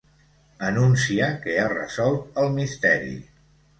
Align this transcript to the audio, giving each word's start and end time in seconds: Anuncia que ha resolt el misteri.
Anuncia 0.69 1.27
que 1.43 1.57
ha 1.59 1.67
resolt 1.73 2.43
el 2.45 2.51
misteri. 2.59 3.13